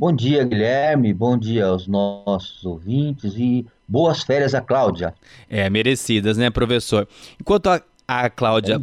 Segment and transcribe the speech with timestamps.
[0.00, 1.12] Bom dia, Guilherme.
[1.12, 5.12] Bom dia aos nossos ouvintes e boas férias a Cláudia.
[5.50, 7.08] É, merecidas, né, professor?
[7.40, 8.80] Enquanto a, a Cláudia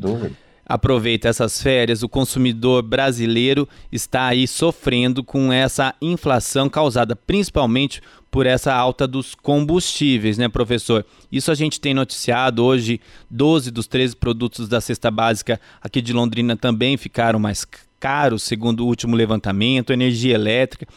[0.66, 8.46] aproveita essas férias, o consumidor brasileiro está aí sofrendo com essa inflação causada principalmente por
[8.46, 11.06] essa alta dos combustíveis, né, professor?
[11.32, 13.00] Isso a gente tem noticiado hoje,
[13.32, 17.63] 12 dos 13 produtos da cesta básica aqui de Londrina também ficaram mais
[18.00, 20.88] caros, segundo o último levantamento, energia elétrica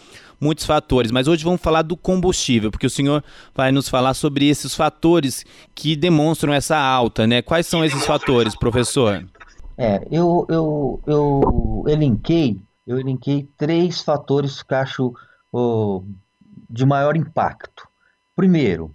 [0.40, 4.48] muitos fatores, mas hoje vamos falar do combustível, porque o senhor vai nos falar sobre
[4.48, 5.44] esses fatores
[5.74, 7.42] que demonstram essa alta, né?
[7.42, 9.26] Quais são esses fatores, professor?
[9.76, 15.12] É, eu, eu, eu elenquei, eu elenquei três fatores que acho
[15.52, 16.02] oh,
[16.68, 17.86] de maior impacto.
[18.34, 18.94] Primeiro,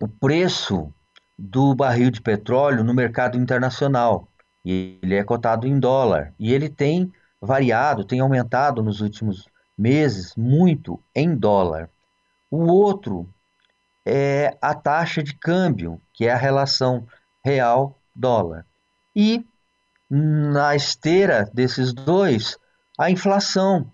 [0.00, 0.92] o preço
[1.36, 4.28] do barril de petróleo no mercado internacional.
[4.64, 7.12] Ele é cotado em dólar e ele tem
[7.44, 11.90] variado, tem aumentado nos últimos meses muito em dólar.
[12.50, 13.28] O outro
[14.06, 17.06] é a taxa de câmbio, que é a relação
[17.44, 18.66] real-dólar.
[19.14, 19.44] E
[20.10, 22.58] na esteira desses dois,
[22.98, 23.90] a inflação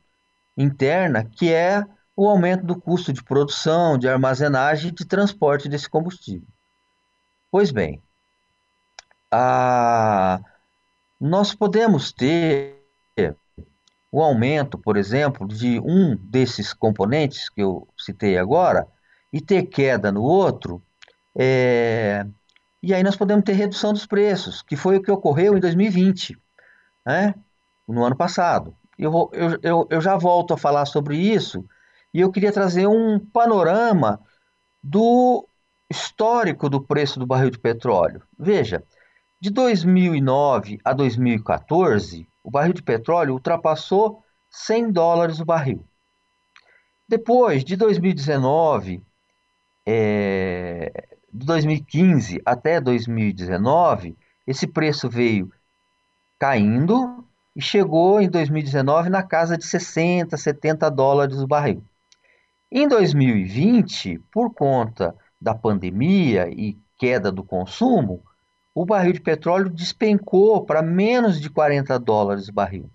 [0.56, 1.84] interna, que é
[2.17, 6.47] o aumento do custo de produção, de armazenagem e de transporte desse combustível.
[7.51, 8.03] Pois bem,
[9.31, 10.41] a...
[11.19, 12.80] nós podemos ter
[14.13, 18.87] o aumento, por exemplo, de um desses componentes que eu citei agora
[19.33, 20.83] e ter queda no outro,
[21.37, 22.27] é...
[22.83, 26.37] e aí nós podemos ter redução dos preços, que foi o que ocorreu em 2020,
[27.07, 27.35] né?
[27.87, 28.77] no ano passado.
[28.99, 31.65] Eu, vou, eu, eu, eu já volto a falar sobre isso
[32.12, 34.21] e eu queria trazer um panorama
[34.83, 35.47] do
[35.89, 38.23] histórico do preço do barril de petróleo.
[38.39, 38.83] Veja,
[39.41, 45.85] de 2009 a 2014, o barril de petróleo ultrapassou 100 dólares o barril.
[47.09, 49.03] Depois, de 2019,
[49.87, 55.53] é, de 2015 até 2019, esse preço veio
[56.39, 57.25] caindo
[57.55, 61.83] e chegou em 2019 na casa de 60, 70 dólares o barril.
[62.71, 68.23] Em 2020, por conta da pandemia e queda do consumo,
[68.75, 72.91] o barril de petróleo despencou para menos de 40 dólares o barril.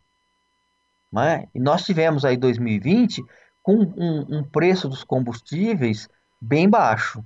[1.17, 1.47] É?
[1.55, 3.23] E nós tivemos aí 2020
[3.63, 6.09] com um, um preço dos combustíveis
[6.41, 7.23] bem baixo.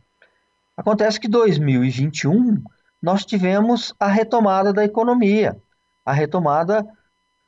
[0.77, 2.63] Acontece que 2021
[3.01, 5.57] nós tivemos a retomada da economia,
[6.05, 6.85] a retomada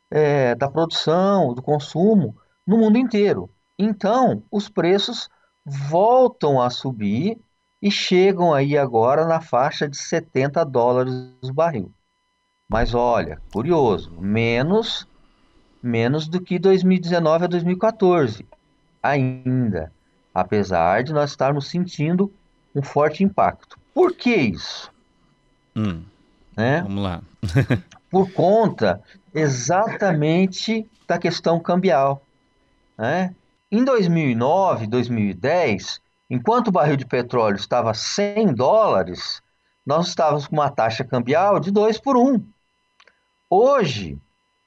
[0.09, 2.35] é, da produção, do consumo
[2.65, 3.49] no mundo inteiro.
[3.77, 5.29] Então, os preços
[5.65, 7.39] voltam a subir
[7.81, 11.91] e chegam aí agora na faixa de 70 dólares o barril.
[12.69, 15.07] Mas olha, curioso, menos
[15.81, 18.45] menos do que 2019 a 2014
[19.01, 19.91] ainda,
[20.33, 22.31] apesar de nós estarmos sentindo
[22.75, 23.77] um forte impacto.
[23.93, 24.91] Por que isso?
[25.75, 26.03] Hum,
[26.55, 26.81] né?
[26.81, 27.21] Vamos lá.
[28.09, 29.01] Por conta
[29.33, 32.21] exatamente da questão cambial.
[32.97, 33.33] Né?
[33.71, 36.00] Em 2009, 2010,
[36.31, 39.43] Enquanto o barril de petróleo estava 100 dólares,
[39.85, 42.41] nós estávamos com uma taxa cambial de 2 por 1.
[43.49, 44.17] Hoje,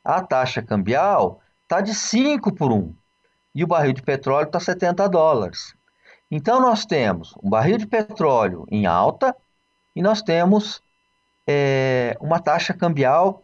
[0.04, 2.94] a taxa cambial está de 5 por 1
[3.54, 5.74] e o barril de petróleo está 70 dólares.
[6.30, 9.34] Então, nós temos um barril de petróleo em alta
[9.96, 10.82] e nós temos
[11.46, 13.42] é, uma taxa cambial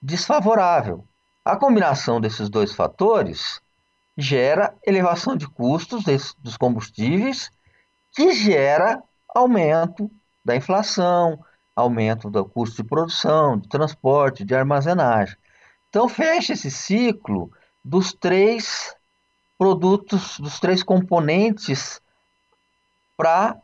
[0.00, 1.04] desfavorável.
[1.44, 3.60] A combinação desses dois fatores
[4.16, 6.04] gera elevação de custos
[6.38, 7.50] dos combustíveis,
[8.14, 10.10] que gera aumento
[10.44, 11.42] da inflação,
[11.74, 15.36] aumento do custo de produção, de transporte, de armazenagem.
[15.88, 17.50] Então fecha esse ciclo
[17.84, 18.94] dos três
[19.58, 22.00] produtos, dos três componentes
[23.16, 23.60] para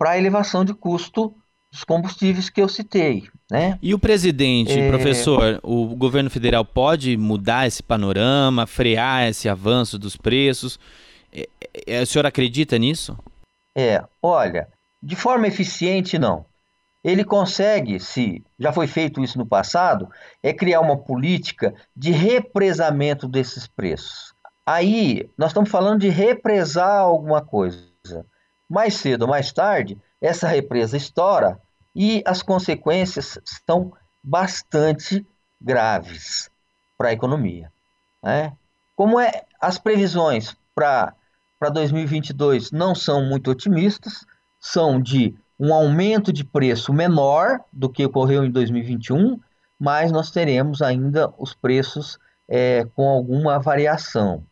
[0.00, 1.34] a elevação de custo
[1.70, 3.30] dos combustíveis que eu citei.
[3.52, 3.78] Né?
[3.82, 4.88] E o presidente, é...
[4.88, 10.80] professor, o governo federal pode mudar esse panorama, frear esse avanço dos preços?
[11.30, 11.46] É,
[11.86, 13.14] é, o senhor acredita nisso?
[13.76, 14.68] É, olha,
[15.02, 16.46] de forma eficiente, não.
[17.04, 20.08] Ele consegue, se já foi feito isso no passado,
[20.42, 24.32] é criar uma política de represamento desses preços.
[24.64, 27.84] Aí, nós estamos falando de represar alguma coisa.
[28.66, 31.60] Mais cedo ou mais tarde, essa represa estoura
[31.94, 33.92] e as consequências são
[34.22, 35.26] bastante
[35.60, 36.50] graves
[36.96, 37.72] para a economia.
[38.22, 38.52] Né?
[38.96, 41.14] Como é, as previsões para
[41.72, 44.24] 2022 não são muito otimistas,
[44.60, 49.38] são de um aumento de preço menor do que ocorreu em 2021,
[49.78, 52.18] mas nós teremos ainda os preços
[52.48, 54.44] é, com alguma variação.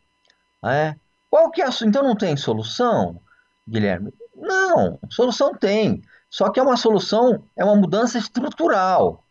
[0.61, 0.95] Né?
[1.29, 3.19] Qual que é a Então não tem solução,
[3.67, 4.13] Guilherme?
[4.35, 6.01] Não, solução tem.
[6.31, 9.21] Só que é uma solução, é uma mudança estrutural.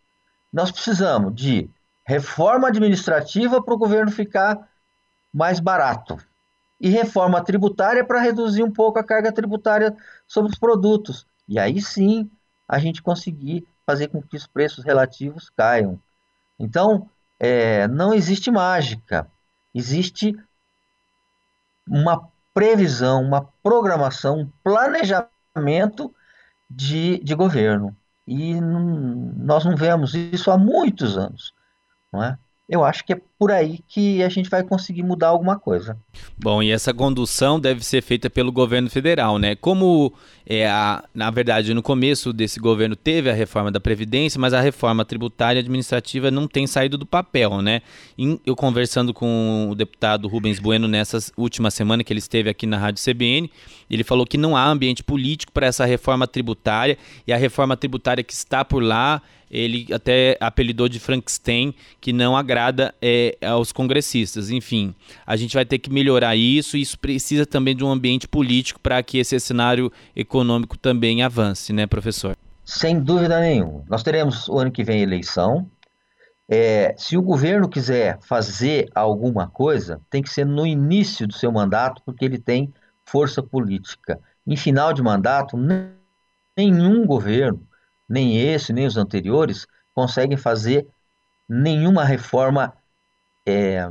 [0.53, 1.71] Nós precisamos de
[2.05, 4.69] reforma administrativa para o governo ficar
[5.33, 6.19] mais barato
[6.79, 9.97] e reforma tributária para reduzir um pouco a carga tributária
[10.29, 11.27] sobre os produtos.
[11.49, 12.31] E aí sim
[12.69, 15.99] a gente conseguir fazer com que os preços relativos caiam.
[16.59, 17.09] Então,
[17.39, 19.27] é, não existe mágica,
[19.75, 20.39] existe
[21.89, 26.15] uma previsão, uma programação, um planejamento
[26.71, 27.97] de, de governo.
[28.27, 28.81] E não,
[29.37, 31.53] nós não vemos isso há muitos anos.
[32.13, 32.39] Não é?
[32.71, 35.99] Eu acho que é por aí que a gente vai conseguir mudar alguma coisa.
[36.39, 39.57] Bom, e essa condução deve ser feita pelo governo federal, né?
[39.57, 40.13] Como
[40.47, 44.61] é a, na verdade, no começo desse governo teve a reforma da Previdência, mas a
[44.61, 47.83] reforma tributária e administrativa não tem saído do papel, né?
[48.47, 52.79] eu conversando com o deputado Rubens Bueno nessa última semana que ele esteve aqui na
[52.79, 53.51] Rádio CBN,
[53.91, 56.97] ele falou que não há ambiente político para essa reforma tributária
[57.27, 59.21] e a reforma tributária que está por lá
[59.51, 64.51] ele até apelidou de Frankenstein, que não agrada é, aos congressistas.
[64.51, 64.95] Enfim,
[65.27, 68.79] a gente vai ter que melhorar isso e isso precisa também de um ambiente político
[68.81, 72.37] para que esse cenário econômico também avance, né, professor?
[72.65, 73.85] Sem dúvida nenhuma.
[73.89, 75.69] Nós teremos o ano que vem eleição.
[76.49, 81.51] É, se o governo quiser fazer alguma coisa, tem que ser no início do seu
[81.51, 82.73] mandato, porque ele tem
[83.05, 84.21] força política.
[84.47, 85.57] Em final de mandato,
[86.57, 87.67] nenhum governo
[88.11, 90.89] nem esse, nem os anteriores, conseguem fazer
[91.49, 92.75] nenhuma reforma
[93.47, 93.89] é,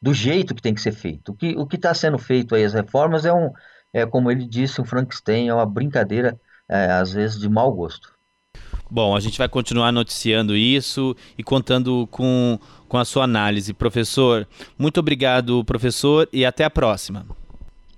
[0.00, 1.36] do jeito que tem que ser feito.
[1.58, 3.52] O que está sendo feito aí, as reformas, é, um,
[3.92, 8.16] é como ele disse, um Frankenstein, é uma brincadeira, é, às vezes, de mau gosto.
[8.90, 12.58] Bom, a gente vai continuar noticiando isso e contando com,
[12.88, 13.74] com a sua análise.
[13.74, 14.48] Professor,
[14.78, 17.26] muito obrigado, professor, e até a próxima.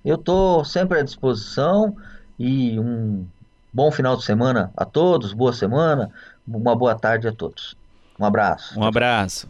[0.05, 1.97] Eu estou sempre à disposição
[2.37, 3.25] e um
[3.73, 6.11] Bom final de semana a todos, boa semana,
[6.47, 7.77] uma boa tarde a todos.
[8.19, 8.79] Um abraço.
[8.79, 9.49] Um abraço.